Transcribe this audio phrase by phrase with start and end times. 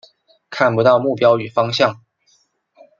[0.49, 2.01] 看不到目标与方向